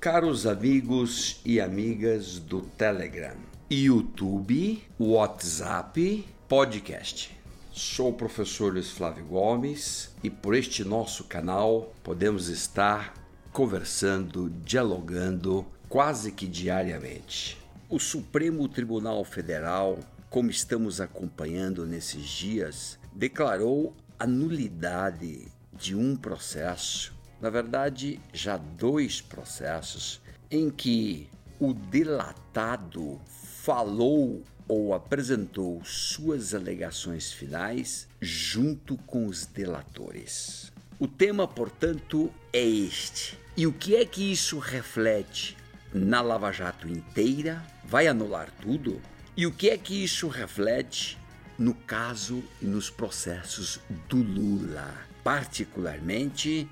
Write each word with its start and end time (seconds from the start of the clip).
Caros 0.00 0.46
amigos 0.46 1.42
e 1.44 1.60
amigas 1.60 2.38
do 2.38 2.62
Telegram, 2.62 3.36
YouTube, 3.70 4.82
WhatsApp, 4.98 6.26
podcast. 6.48 7.36
Sou 7.70 8.08
o 8.08 8.14
professor 8.14 8.72
Luiz 8.72 8.90
Flávio 8.90 9.26
Gomes 9.26 10.10
e 10.24 10.30
por 10.30 10.54
este 10.54 10.84
nosso 10.84 11.24
canal 11.24 11.92
podemos 12.02 12.48
estar 12.48 13.12
conversando, 13.52 14.48
dialogando 14.64 15.66
quase 15.86 16.32
que 16.32 16.46
diariamente. 16.46 17.58
O 17.86 17.98
Supremo 17.98 18.66
Tribunal 18.70 19.22
Federal, 19.22 19.98
como 20.30 20.48
estamos 20.48 20.98
acompanhando 20.98 21.84
nesses 21.84 22.26
dias, 22.26 22.98
declarou 23.12 23.94
a 24.18 24.26
nulidade 24.26 25.48
de 25.74 25.94
um 25.94 26.16
processo, 26.16 27.19
na 27.40 27.50
verdade, 27.50 28.20
já 28.32 28.56
dois 28.56 29.20
processos, 29.20 30.20
em 30.50 30.70
que 30.70 31.28
o 31.58 31.72
delatado 31.72 33.20
falou 33.62 34.42
ou 34.68 34.94
apresentou 34.94 35.82
suas 35.84 36.54
alegações 36.54 37.32
finais 37.32 38.08
junto 38.20 38.96
com 38.98 39.26
os 39.26 39.46
delatores. 39.46 40.72
O 40.98 41.08
tema, 41.08 41.48
portanto, 41.48 42.32
é 42.52 42.62
este. 42.62 43.38
E 43.56 43.66
o 43.66 43.72
que 43.72 43.96
é 43.96 44.04
que 44.04 44.30
isso 44.30 44.58
reflete 44.58 45.56
na 45.92 46.20
Lava 46.20 46.52
Jato 46.52 46.88
inteira? 46.88 47.64
Vai 47.84 48.06
anular 48.06 48.50
tudo? 48.60 49.00
E 49.36 49.46
o 49.46 49.52
que 49.52 49.70
é 49.70 49.78
que 49.78 50.04
isso 50.04 50.28
reflete 50.28 51.18
no 51.58 51.74
caso 51.74 52.42
e 52.62 52.66
nos 52.66 52.90
processos 52.90 53.80
do 54.08 54.18
Lula? 54.18 54.94
Particularmente, 55.24 56.68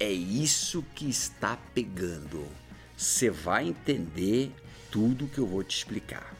é 0.00 0.10
isso 0.10 0.82
que 0.94 1.10
está 1.10 1.58
pegando. 1.74 2.48
Você 2.96 3.28
vai 3.28 3.68
entender 3.68 4.50
tudo 4.90 5.28
que 5.28 5.38
eu 5.38 5.46
vou 5.46 5.62
te 5.62 5.76
explicar. 5.76 6.34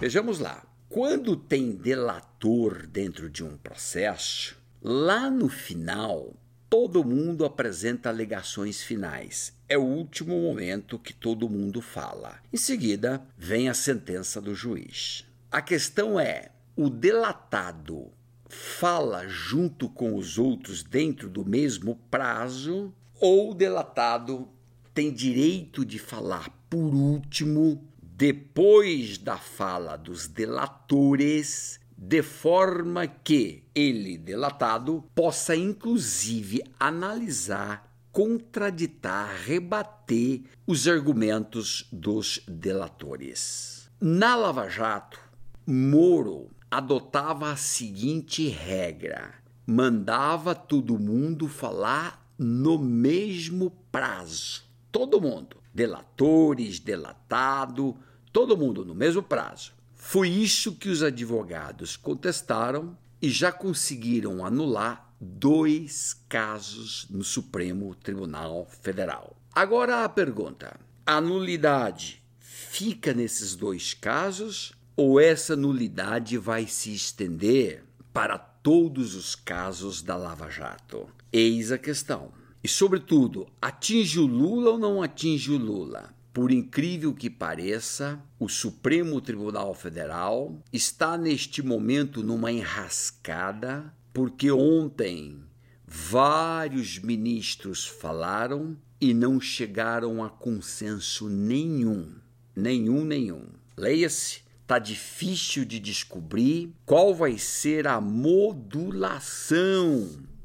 Vejamos 0.00 0.38
lá. 0.38 0.66
Quando 0.88 1.36
tem 1.36 1.72
delator 1.72 2.86
dentro 2.86 3.28
de 3.28 3.44
um 3.44 3.58
processo, 3.58 4.56
lá 4.82 5.30
no 5.30 5.48
final, 5.48 6.34
todo 6.70 7.04
mundo 7.04 7.44
apresenta 7.44 8.08
alegações 8.08 8.82
finais. 8.82 9.52
É 9.68 9.76
o 9.76 9.82
último 9.82 10.40
momento 10.40 10.98
que 10.98 11.12
todo 11.12 11.50
mundo 11.50 11.82
fala. 11.82 12.38
Em 12.50 12.56
seguida, 12.56 13.22
vem 13.36 13.68
a 13.68 13.74
sentença 13.74 14.40
do 14.40 14.54
juiz. 14.54 15.26
A 15.50 15.60
questão 15.60 16.18
é: 16.18 16.50
o 16.76 16.90
delatado 16.90 18.12
fala 18.48 19.26
junto 19.26 19.88
com 19.88 20.14
os 20.14 20.38
outros 20.38 20.82
dentro 20.82 21.28
do 21.28 21.44
mesmo 21.44 21.96
prazo 22.10 22.92
ou 23.18 23.52
o 23.52 23.54
delatado 23.54 24.46
tem 24.92 25.10
direito 25.12 25.84
de 25.84 25.98
falar 25.98 26.50
por 26.68 26.94
último 26.94 27.82
depois 28.02 29.18
da 29.18 29.36
fala 29.36 29.96
dos 29.96 30.26
delatores, 30.26 31.80
de 31.96 32.22
forma 32.22 33.06
que 33.06 33.62
ele, 33.74 34.16
delatado, 34.16 35.04
possa 35.14 35.56
inclusive 35.56 36.62
analisar, 36.78 37.90
contraditar, 38.12 39.34
rebater 39.44 40.42
os 40.66 40.86
argumentos 40.88 41.86
dos 41.92 42.42
delatores. 42.48 43.90
Na 44.00 44.34
Lava 44.34 44.68
Jato, 44.68 45.20
Moro 45.66 46.55
adotava 46.76 47.50
a 47.50 47.56
seguinte 47.56 48.48
regra: 48.48 49.34
mandava 49.66 50.54
todo 50.54 50.98
mundo 50.98 51.48
falar 51.48 52.30
no 52.38 52.78
mesmo 52.78 53.70
prazo. 53.90 54.62
Todo 54.92 55.20
mundo 55.20 55.56
delatores, 55.76 56.78
delatado, 56.78 57.94
todo 58.32 58.56
mundo 58.56 58.82
no 58.82 58.94
mesmo 58.94 59.22
prazo. 59.22 59.72
Foi 59.94 60.28
isso 60.28 60.74
que 60.74 60.88
os 60.88 61.02
advogados 61.02 61.96
contestaram 61.96 62.96
e 63.20 63.28
já 63.28 63.52
conseguiram 63.52 64.44
anular 64.44 65.14
dois 65.20 66.14
casos 66.28 67.06
no 67.10 67.22
Supremo 67.22 67.94
Tribunal 67.94 68.66
Federal. 68.82 69.36
Agora 69.54 70.04
a 70.04 70.08
pergunta: 70.08 70.80
a 71.04 71.20
nulidade 71.20 72.22
fica 72.38 73.12
nesses 73.12 73.54
dois 73.54 73.92
casos 73.92 74.75
ou 74.96 75.20
essa 75.20 75.54
nulidade 75.54 76.38
vai 76.38 76.66
se 76.66 76.94
estender 76.94 77.84
para 78.14 78.38
todos 78.38 79.14
os 79.14 79.34
casos 79.34 80.00
da 80.00 80.16
Lava 80.16 80.48
Jato? 80.48 81.06
Eis 81.30 81.70
a 81.70 81.76
questão. 81.76 82.32
E, 82.64 82.68
sobretudo, 82.68 83.46
atinge 83.60 84.18
o 84.18 84.26
Lula 84.26 84.70
ou 84.70 84.78
não 84.78 85.02
atinge 85.02 85.52
o 85.52 85.58
Lula? 85.58 86.14
Por 86.32 86.50
incrível 86.50 87.14
que 87.14 87.28
pareça, 87.28 88.18
o 88.38 88.48
Supremo 88.48 89.20
Tribunal 89.20 89.74
Federal 89.74 90.58
está 90.72 91.16
neste 91.16 91.62
momento 91.62 92.22
numa 92.22 92.50
enrascada, 92.50 93.94
porque 94.12 94.50
ontem 94.50 95.42
vários 95.86 96.98
ministros 96.98 97.86
falaram 97.86 98.76
e 99.00 99.12
não 99.12 99.38
chegaram 99.40 100.24
a 100.24 100.30
consenso 100.30 101.28
nenhum. 101.28 102.14
Nenhum, 102.54 103.04
nenhum. 103.04 103.44
Leia-se 103.76 104.45
tá 104.66 104.78
difícil 104.78 105.64
de 105.64 105.78
descobrir 105.78 106.72
qual 106.84 107.14
vai 107.14 107.38
ser 107.38 107.86
a 107.86 108.00
modulação 108.00 109.30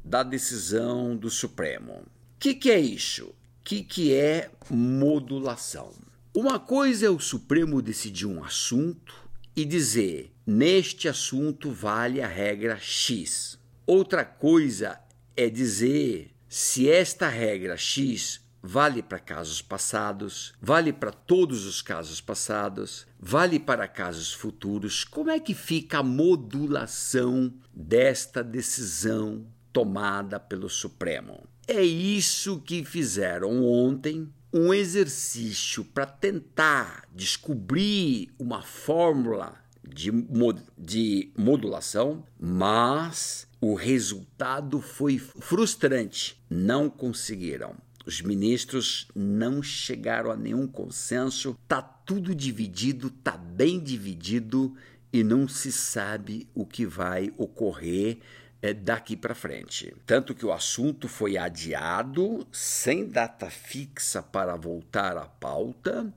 da 0.04 0.22
decisão 0.22 1.16
do 1.16 1.28
Supremo. 1.28 1.92
O 1.94 2.06
que, 2.38 2.54
que 2.54 2.70
é 2.70 2.78
isso? 2.78 3.26
O 3.26 3.34
que, 3.64 3.82
que 3.82 4.14
é 4.14 4.50
modulação? 4.70 5.92
Uma 6.34 6.58
coisa 6.58 7.06
é 7.06 7.10
o 7.10 7.18
Supremo 7.20 7.82
decidir 7.82 8.26
um 8.26 8.42
assunto 8.42 9.14
e 9.54 9.64
dizer: 9.64 10.32
neste 10.46 11.08
assunto 11.08 11.70
vale 11.70 12.20
a 12.22 12.26
regra 12.26 12.78
X. 12.78 13.58
Outra 13.86 14.24
coisa 14.24 14.98
é 15.36 15.48
dizer 15.50 16.30
se 16.48 16.88
esta 16.88 17.28
regra 17.28 17.76
X 17.76 18.40
vale 18.62 19.02
para 19.02 19.18
casos 19.18 19.60
passados, 19.60 20.54
vale 20.60 20.92
para 20.92 21.10
todos 21.12 21.66
os 21.66 21.82
casos 21.82 22.20
passados, 22.20 23.06
vale 23.18 23.58
para 23.58 23.88
casos 23.88 24.32
futuros. 24.32 25.04
Como 25.04 25.30
é 25.30 25.40
que 25.40 25.54
fica 25.54 25.98
a 25.98 26.02
modulação 26.02 27.52
desta 27.74 28.42
decisão 28.44 29.46
tomada 29.72 30.38
pelo 30.38 30.68
Supremo. 30.68 31.42
É 31.66 31.82
isso 31.82 32.60
que 32.60 32.84
fizeram 32.84 33.64
ontem, 33.64 34.28
um 34.52 34.74
exercício 34.74 35.84
para 35.84 36.04
tentar 36.04 37.08
descobrir 37.14 38.30
uma 38.38 38.62
fórmula 38.62 39.54
de, 39.82 40.12
mod 40.12 40.60
de 40.76 41.32
modulação, 41.36 42.24
mas 42.38 43.46
o 43.60 43.74
resultado 43.74 44.80
foi 44.80 45.18
frustrante. 45.18 46.42
Não 46.50 46.90
conseguiram. 46.90 47.76
Os 48.04 48.20
ministros 48.20 49.08
não 49.14 49.62
chegaram 49.62 50.30
a 50.30 50.36
nenhum 50.36 50.66
consenso, 50.66 51.56
tá 51.68 51.80
tudo 51.80 52.34
dividido, 52.34 53.10
tá 53.10 53.36
bem 53.36 53.78
dividido 53.78 54.74
e 55.12 55.22
não 55.22 55.46
se 55.46 55.70
sabe 55.70 56.48
o 56.54 56.66
que 56.66 56.84
vai 56.86 57.32
ocorrer 57.36 58.18
é, 58.62 58.72
daqui 58.72 59.16
para 59.16 59.34
frente. 59.34 59.94
Tanto 60.06 60.34
que 60.34 60.46
o 60.46 60.52
assunto 60.52 61.08
foi 61.08 61.36
adiado, 61.36 62.46
sem 62.50 63.06
data 63.06 63.50
fixa 63.50 64.22
para 64.22 64.56
voltar 64.56 65.16
à 65.16 65.26
pauta, 65.26 66.12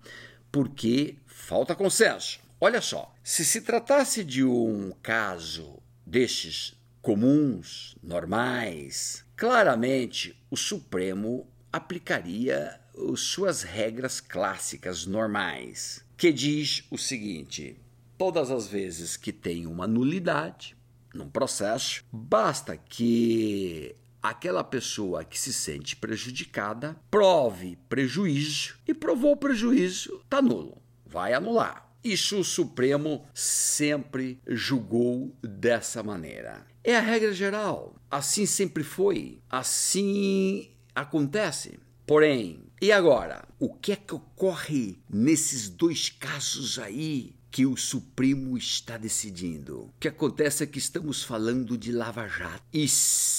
porque 0.52 1.18
falta 1.26 1.76
consenso. 1.76 2.40
Olha 2.60 2.82
só, 2.82 3.14
se 3.24 3.44
se 3.44 3.62
tratasse 3.62 4.24
de 4.24 4.44
um 4.44 4.92
caso 5.04 5.78
destes 6.06 6.76
comuns, 7.02 7.96
normais, 8.02 9.26
claramente 9.36 10.36
o 10.50 10.56
Supremo 10.56 11.46
aplicaria 11.76 12.80
suas 13.18 13.62
regras 13.62 14.22
clássicas 14.22 15.06
normais, 15.06 16.06
que 16.16 16.32
diz 16.32 16.86
o 16.90 16.98
seguinte: 16.98 17.78
todas 18.18 18.50
as 18.50 18.66
vezes 18.68 19.18
que 19.18 19.34
tem 19.34 19.68
uma 19.68 19.86
nulidade, 19.86 20.78
num 21.14 21.30
processo, 21.30 22.02
basta 22.12 22.78
que 22.78 23.94
aquela 24.24 24.64
pessoa 24.64 25.26
que 25.26 25.38
se 25.38 25.52
sente 25.52 25.98
prejudicada 25.98 26.96
prove 27.12 27.78
prejuízo 27.90 28.78
e 28.88 28.94
provou 28.94 29.36
prejuízo, 29.36 30.22
está 30.24 30.42
nulo, 30.42 30.82
vai 31.06 31.34
anular. 31.34 31.86
Isso 32.02 32.40
o 32.40 32.44
Supremo 32.44 33.26
sempre 33.34 34.40
julgou 34.48 35.36
dessa 35.42 36.02
maneira. 36.04 36.66
É 36.84 36.96
a 36.96 37.02
regra 37.02 37.34
geral. 37.34 37.96
Assim 38.12 38.46
sempre 38.46 38.84
foi. 38.84 39.42
Assim 39.50 40.75
acontece. 40.96 41.78
Porém, 42.08 42.64
e 42.82 42.92
agora? 42.92 43.48
O 43.60 43.74
que 43.74 43.92
é 43.92 43.96
que 43.96 44.16
ocorre 44.16 44.98
nesses 45.10 45.70
dois 45.70 46.10
casos 46.10 46.80
aí 46.80 47.36
que 47.56 47.66
o 47.66 47.78
Supremo 47.78 48.58
está 48.58 48.98
decidindo. 48.98 49.84
O 49.84 49.94
que 49.98 50.10
acontece 50.10 50.62
é 50.62 50.68
que 50.68 50.78
estamos 50.78 51.24
falando 51.24 51.78
de 51.78 51.90
Lava 51.90 52.28
Jato. 52.28 52.62
E, 52.74 52.86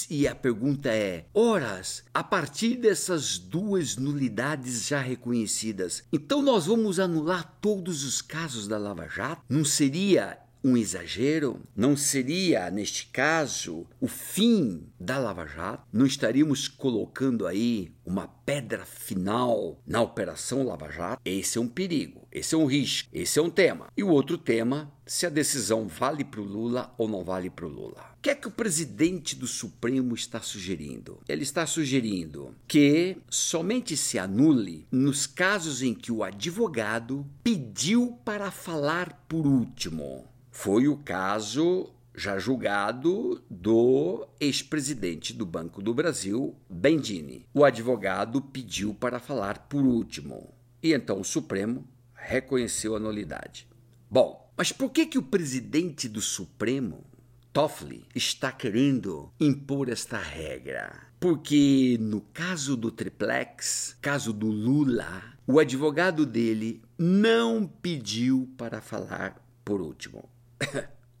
e 0.09 0.27
a 0.27 0.33
pergunta 0.33 0.89
é: 0.89 1.27
horas, 1.31 2.03
a 2.11 2.23
partir 2.23 2.77
dessas 2.77 3.37
duas 3.37 3.95
nulidades 3.95 4.87
já 4.87 4.99
reconhecidas, 4.99 6.03
então 6.11 6.41
nós 6.41 6.65
vamos 6.65 6.99
anular 6.99 7.59
todos 7.61 8.03
os 8.03 8.19
casos 8.19 8.67
da 8.67 8.79
Lava 8.79 9.07
Jato? 9.07 9.43
Não 9.47 9.63
seria 9.63 10.39
um 10.63 10.75
exagero? 10.75 11.61
Não 11.75 11.95
seria, 11.95 12.69
neste 12.69 13.07
caso, 13.07 13.85
o 13.99 14.07
fim 14.07 14.87
da 14.99 15.17
Lava 15.17 15.45
Jato? 15.45 15.87
Não 15.91 16.05
estaríamos 16.05 16.67
colocando 16.67 17.45
aí 17.47 17.91
uma 18.05 18.27
pedra 18.27 18.85
final 18.85 19.81
na 19.85 20.01
Operação 20.01 20.63
Lava 20.63 20.91
Jato? 20.91 21.21
Esse 21.23 21.57
é 21.57 21.61
um 21.61 21.67
perigo, 21.67 22.27
esse 22.31 22.55
é 22.55 22.57
um 22.57 22.65
risco, 22.65 23.09
esse 23.13 23.39
é 23.39 23.41
um 23.41 23.49
tema. 23.49 23.87
E 23.95 24.03
o 24.03 24.09
outro 24.09 24.37
tema, 24.37 24.91
se 25.05 25.25
a 25.25 25.29
decisão 25.29 25.87
vale 25.87 26.23
para 26.23 26.41
o 26.41 26.43
Lula 26.43 26.93
ou 26.97 27.07
não 27.07 27.23
vale 27.23 27.49
para 27.49 27.65
o 27.65 27.69
Lula. 27.69 28.17
O 28.17 28.21
que 28.21 28.31
é 28.31 28.35
que 28.35 28.47
o 28.47 28.51
presidente 28.51 29.35
do 29.35 29.47
Supremo 29.47 30.13
está 30.15 30.41
sugerindo? 30.41 31.19
Ele 31.29 31.43
está 31.43 31.65
sugerindo 31.65 32.55
que 32.67 33.17
somente 33.29 33.95
se 33.95 34.19
anule 34.19 34.87
nos 34.91 35.25
casos 35.25 35.81
em 35.81 35.93
que 35.93 36.11
o 36.11 36.23
advogado 36.23 37.25
pediu 37.43 38.19
para 38.25 38.51
falar 38.51 39.25
por 39.29 39.45
último. 39.45 40.27
Foi 40.59 40.87
o 40.87 40.97
caso 40.97 41.87
já 42.15 42.39
julgado 42.39 43.43
do 43.47 44.27
ex-presidente 44.39 45.31
do 45.31 45.45
Banco 45.45 45.83
do 45.83 45.93
Brasil, 45.93 46.55
Bendini. 46.67 47.45
O 47.53 47.63
advogado 47.63 48.41
pediu 48.41 48.91
para 48.91 49.19
falar 49.19 49.67
por 49.69 49.85
último 49.85 50.51
e 50.81 50.93
então 50.93 51.21
o 51.21 51.23
Supremo 51.23 51.87
reconheceu 52.15 52.95
a 52.95 52.99
nulidade. 52.99 53.67
Bom, 54.09 54.51
mas 54.57 54.71
por 54.71 54.89
que 54.89 55.05
que 55.05 55.19
o 55.19 55.21
presidente 55.21 56.09
do 56.09 56.21
Supremo, 56.21 57.05
Toffoli, 57.53 58.07
está 58.15 58.51
querendo 58.51 59.31
impor 59.39 59.89
esta 59.89 60.17
regra? 60.17 60.91
Porque 61.19 61.99
no 62.01 62.19
caso 62.19 62.75
do 62.75 62.89
triplex, 62.89 63.95
caso 64.01 64.33
do 64.33 64.47
Lula, 64.47 65.23
o 65.45 65.59
advogado 65.59 66.25
dele 66.25 66.81
não 66.97 67.67
pediu 67.67 68.51
para 68.57 68.81
falar 68.81 69.39
por 69.63 69.81
último. 69.81 70.27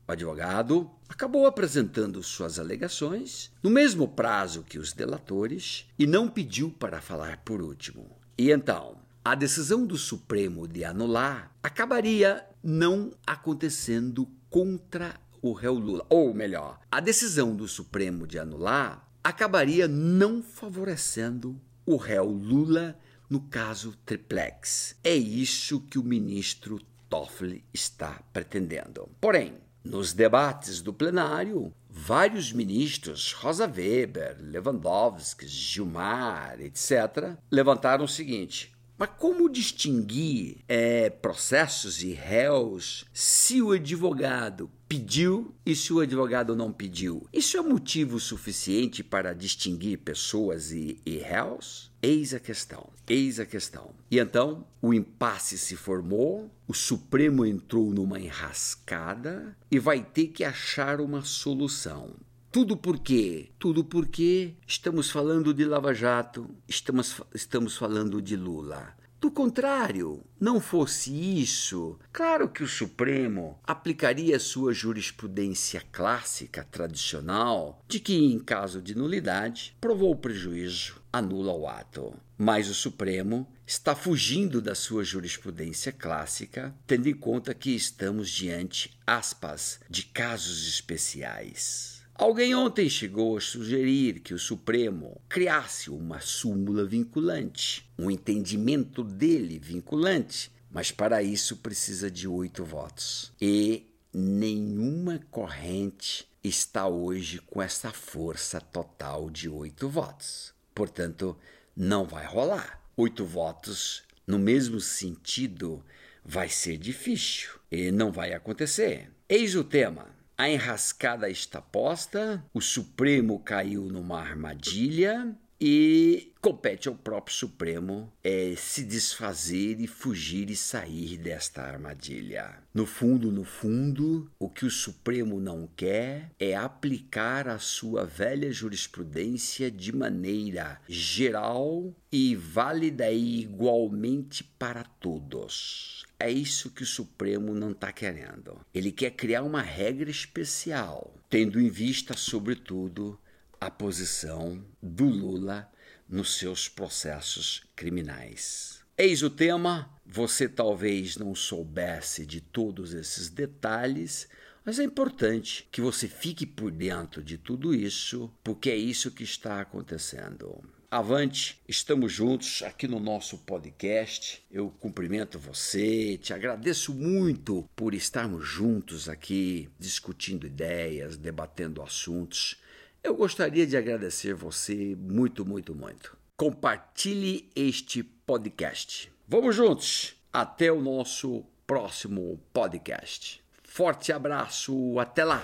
O 0.07 0.11
advogado 0.11 0.89
acabou 1.09 1.45
apresentando 1.45 2.23
suas 2.23 2.57
alegações 2.57 3.51
no 3.61 3.69
mesmo 3.69 4.07
prazo 4.07 4.63
que 4.63 4.79
os 4.79 4.93
delatores 4.93 5.85
e 5.99 6.07
não 6.07 6.29
pediu 6.29 6.69
para 6.69 7.01
falar 7.01 7.41
por 7.43 7.61
último. 7.61 8.17
E 8.37 8.49
então, 8.49 8.97
a 9.23 9.35
decisão 9.35 9.85
do 9.85 9.97
Supremo 9.97 10.65
de 10.65 10.85
anular 10.85 11.51
acabaria 11.61 12.45
não 12.63 13.11
acontecendo 13.25 14.25
contra 14.49 15.19
o 15.41 15.51
réu 15.51 15.73
Lula. 15.73 16.05
Ou 16.09 16.33
melhor, 16.33 16.79
a 16.89 17.01
decisão 17.01 17.53
do 17.53 17.67
Supremo 17.67 18.25
de 18.25 18.39
anular 18.39 19.05
acabaria 19.21 19.87
não 19.87 20.41
favorecendo 20.41 21.59
o 21.85 21.97
réu 21.97 22.29
Lula 22.29 22.97
no 23.29 23.41
caso 23.41 23.93
Triplex. 24.05 24.95
É 25.03 25.13
isso 25.13 25.81
que 25.81 25.99
o 25.99 26.03
ministro 26.03 26.79
Toffoli 27.09 27.63
está 27.73 28.21
pretendendo. 28.31 29.09
Porém, 29.19 29.57
nos 29.83 30.13
debates 30.13 30.81
do 30.81 30.93
plenário, 30.93 31.73
vários 31.89 32.51
ministros, 32.51 33.31
Rosa 33.33 33.65
Weber, 33.65 34.37
Lewandowski, 34.39 35.47
Gilmar, 35.47 36.59
etc., 36.59 37.37
levantaram 37.49 38.05
o 38.05 38.07
seguinte: 38.07 38.75
mas 38.97 39.09
como 39.17 39.49
distinguir 39.49 40.57
é, 40.67 41.09
processos 41.09 42.01
e 42.01 42.13
réus 42.13 43.05
se 43.13 43.61
o 43.61 43.71
advogado 43.71 44.71
pediu 44.89 45.53
e 45.65 45.75
se 45.75 45.93
o 45.93 45.99
advogado 45.99 46.55
não 46.55 46.71
pediu? 46.71 47.27
Isso 47.31 47.57
é 47.57 47.61
motivo 47.61 48.19
suficiente 48.19 49.03
para 49.03 49.33
distinguir 49.33 49.99
pessoas 49.99 50.71
e, 50.71 50.99
e 51.05 51.17
réus? 51.17 51.91
Eis 52.01 52.33
a 52.33 52.39
questão, 52.39 52.89
eis 53.07 53.39
a 53.39 53.45
questão. 53.45 53.91
E 54.09 54.17
então 54.17 54.65
o 54.81 54.93
impasse 54.93 55.57
se 55.57 55.75
formou, 55.75 56.49
o 56.67 56.73
Supremo 56.73 57.45
entrou 57.45 57.91
numa 57.93 58.19
enrascada 58.19 59.55
e 59.69 59.77
vai 59.77 60.03
ter 60.03 60.27
que 60.27 60.43
achar 60.43 60.99
uma 61.01 61.21
solução. 61.21 62.15
Tudo 62.51 62.77
por 62.77 62.99
quê? 62.99 63.51
Tudo 63.59 63.83
porque 63.83 64.55
estamos 64.65 65.11
falando 65.11 65.53
de 65.53 65.65
Lava 65.65 65.93
Jato, 65.93 66.49
estamos, 66.67 67.21
estamos 67.33 67.75
falando 67.75 68.21
de 68.21 68.35
Lula. 68.35 68.95
Do 69.19 69.31
contrário, 69.31 70.23
não 70.39 70.61
fosse 70.61 71.11
isso, 71.11 71.99
claro 72.13 72.47
que 72.47 72.63
o 72.63 72.67
Supremo 72.67 73.59
aplicaria 73.63 74.39
sua 74.39 74.73
jurisprudência 74.73 75.83
clássica, 75.91 76.63
tradicional, 76.63 77.83
de 77.87 77.99
que, 77.99 78.15
em 78.15 78.39
caso 78.39 78.81
de 78.81 78.95
nulidade, 78.95 79.75
provou 79.81 80.15
prejuízo, 80.15 81.01
anula 81.11 81.51
o 81.51 81.67
ato. 81.67 82.13
Mas 82.37 82.69
o 82.69 82.75
Supremo 82.75 83.47
está 83.65 83.95
fugindo 83.95 84.61
da 84.61 84.75
sua 84.75 85.03
jurisprudência 85.03 85.91
clássica, 85.91 86.73
tendo 86.85 87.09
em 87.09 87.15
conta 87.15 87.53
que 87.55 87.75
estamos 87.75 88.29
diante, 88.29 88.97
aspas, 89.05 89.79
de 89.89 90.03
casos 90.03 90.67
especiais. 90.67 91.96
Alguém 92.19 92.55
ontem 92.55 92.89
chegou 92.89 93.37
a 93.37 93.41
sugerir 93.41 94.21
que 94.21 94.33
o 94.33 94.39
Supremo 94.39 95.21
criasse 95.29 95.91
uma 95.91 96.19
súmula 96.19 96.83
vinculante, 96.83 97.87
um 97.95 98.09
entendimento 98.09 99.03
dele 99.03 99.59
vinculante, 99.59 100.51
mas 100.71 100.89
para 100.89 101.21
isso 101.21 101.57
precisa 101.57 102.09
de 102.09 102.27
oito 102.27 102.65
votos. 102.65 103.31
E 103.39 103.85
nenhuma 104.11 105.19
corrente 105.29 106.27
está 106.43 106.87
hoje 106.87 107.37
com 107.37 107.61
essa 107.61 107.91
força 107.91 108.59
total 108.59 109.29
de 109.29 109.47
oito 109.47 109.87
votos. 109.87 110.55
Portanto, 110.73 111.37
não 111.75 112.03
vai 112.03 112.25
rolar. 112.25 112.81
Oito 112.97 113.23
votos 113.25 114.01
no 114.25 114.39
mesmo 114.39 114.81
sentido 114.81 115.85
vai 116.25 116.49
ser 116.49 116.79
difícil 116.79 117.51
e 117.71 117.91
não 117.91 118.11
vai 118.11 118.33
acontecer. 118.33 119.11
Eis 119.29 119.53
o 119.53 119.63
tema. 119.63 120.16
A 120.39 120.47
enrascada 120.47 121.27
está 121.31 121.59
posta, 121.59 122.45
o 122.53 122.61
Supremo 122.61 123.39
caiu 123.39 123.85
numa 123.85 124.19
armadilha 124.19 125.35
e 125.59 126.31
compete 126.39 126.87
ao 126.87 126.93
próprio 126.93 127.35
Supremo 127.35 128.13
é, 128.23 128.53
se 128.55 128.83
desfazer 128.83 129.81
e 129.81 129.87
fugir 129.87 130.51
e 130.51 130.55
sair 130.55 131.17
desta 131.17 131.63
armadilha. 131.63 132.55
No 132.71 132.85
fundo, 132.85 133.31
no 133.31 133.43
fundo, 133.43 134.31
o 134.37 134.47
que 134.47 134.63
o 134.63 134.69
Supremo 134.69 135.39
não 135.39 135.67
quer 135.75 136.29
é 136.39 136.55
aplicar 136.55 137.47
a 137.47 137.57
sua 137.57 138.05
velha 138.05 138.51
jurisprudência 138.51 139.71
de 139.71 139.91
maneira 139.91 140.79
geral 140.87 141.95
e 142.11 142.35
válida 142.35 143.09
e 143.09 143.41
igualmente 143.41 144.43
para 144.43 144.83
todos. 144.83 146.05
É 146.19 146.31
isso 146.31 146.71
que 146.71 146.83
o 146.83 146.85
Supremo 146.85 147.53
não 147.53 147.71
está 147.71 147.91
querendo. 147.91 148.59
Ele 148.73 148.91
quer 148.91 149.11
criar 149.11 149.43
uma 149.43 149.61
regra 149.61 150.09
especial, 150.09 151.13
tendo 151.29 151.59
em 151.59 151.69
vista, 151.69 152.15
sobretudo, 152.15 153.19
a 153.61 153.69
posição 153.69 154.63
do 154.81 155.05
Lula 155.05 155.71
nos 156.09 156.37
seus 156.37 156.67
processos 156.67 157.63
criminais. 157.75 158.81
Eis 158.97 159.21
o 159.21 159.29
tema. 159.29 159.93
Você 160.05 160.47
talvez 160.47 161.17
não 161.17 161.35
soubesse 161.35 162.25
de 162.25 162.41
todos 162.41 162.93
esses 162.93 163.29
detalhes, 163.29 164.27
mas 164.65 164.79
é 164.79 164.83
importante 164.83 165.67
que 165.71 165.81
você 165.81 166.07
fique 166.07 166.45
por 166.45 166.71
dentro 166.71 167.21
de 167.21 167.37
tudo 167.37 167.75
isso, 167.75 168.31
porque 168.43 168.69
é 168.69 168.75
isso 168.75 169.11
que 169.11 169.23
está 169.23 169.61
acontecendo. 169.61 170.63
Avante, 170.89 171.61
estamos 171.67 172.13
juntos 172.13 172.63
aqui 172.63 172.87
no 172.87 172.97
nosso 172.97 173.37
podcast. 173.39 174.41
Eu 174.49 174.69
cumprimento 174.79 175.37
você, 175.37 176.17
te 176.17 176.33
agradeço 176.33 176.93
muito 176.93 177.67
por 177.75 177.93
estarmos 177.93 178.47
juntos 178.47 179.09
aqui 179.09 179.69
discutindo 179.77 180.47
ideias, 180.47 181.17
debatendo 181.17 181.81
assuntos. 181.81 182.55
Eu 183.03 183.15
gostaria 183.17 183.67
de 183.67 183.75
agradecer 183.75 184.33
você 184.33 184.95
muito, 184.97 185.45
muito, 185.45 185.75
muito. 185.75 186.17
Compartilhe 186.37 187.49
este 187.53 188.01
podcast. 188.01 189.11
Vamos 189.27 189.57
juntos. 189.57 190.15
Até 190.31 190.71
o 190.71 190.81
nosso 190.81 191.43
próximo 191.65 192.39
podcast. 192.53 193.43
Forte 193.61 194.13
abraço, 194.13 194.97
até 194.99 195.25
lá! 195.25 195.43